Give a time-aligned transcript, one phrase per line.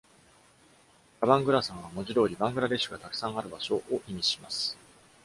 [1.19, 4.75] カバングラサンは文字通りバングラデシュがたくさんある場所を意味します。